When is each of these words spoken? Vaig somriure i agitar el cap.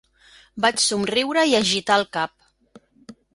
Vaig 0.63 0.79
somriure 0.85 1.43
i 1.51 1.53
agitar 1.59 1.99
el 2.01 2.07
cap. 2.19 2.35